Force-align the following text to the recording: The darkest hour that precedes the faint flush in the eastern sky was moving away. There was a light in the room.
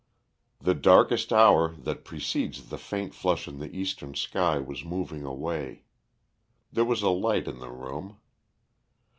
The 0.59 0.73
darkest 0.73 1.31
hour 1.31 1.75
that 1.75 2.03
precedes 2.03 2.69
the 2.69 2.79
faint 2.79 3.13
flush 3.13 3.47
in 3.47 3.59
the 3.59 3.69
eastern 3.71 4.15
sky 4.15 4.57
was 4.57 4.83
moving 4.83 5.23
away. 5.23 5.83
There 6.71 6.85
was 6.85 7.03
a 7.03 7.09
light 7.11 7.47
in 7.47 7.59
the 7.59 7.69
room. 7.69 8.17